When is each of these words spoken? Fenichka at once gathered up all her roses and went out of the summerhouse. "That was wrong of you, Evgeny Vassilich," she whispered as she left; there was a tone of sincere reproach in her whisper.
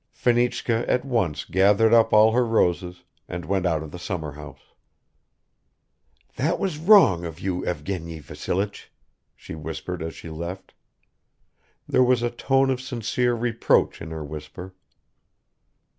Fenichka 0.11 0.83
at 0.89 1.05
once 1.05 1.45
gathered 1.45 1.93
up 1.93 2.11
all 2.11 2.31
her 2.31 2.43
roses 2.43 3.03
and 3.27 3.45
went 3.45 3.67
out 3.67 3.83
of 3.83 3.91
the 3.91 3.99
summerhouse. 3.99 4.73
"That 6.37 6.57
was 6.57 6.79
wrong 6.79 7.23
of 7.23 7.39
you, 7.39 7.63
Evgeny 7.67 8.17
Vassilich," 8.17 8.91
she 9.35 9.53
whispered 9.53 10.01
as 10.01 10.15
she 10.15 10.31
left; 10.31 10.73
there 11.87 12.01
was 12.03 12.23
a 12.23 12.31
tone 12.31 12.71
of 12.71 12.81
sincere 12.81 13.35
reproach 13.35 14.01
in 14.01 14.09
her 14.09 14.23
whisper. 14.25 14.73